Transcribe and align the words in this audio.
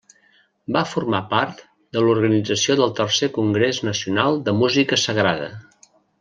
Va 0.77 0.81
formar 0.93 1.19
part 1.33 1.59
de 1.97 2.03
l'organització 2.05 2.77
del 2.81 2.95
Tercer 3.01 3.29
Congrés 3.37 3.83
Nacional 3.91 4.41
de 4.49 4.57
Música 4.63 5.01
Sagrada. 5.05 5.53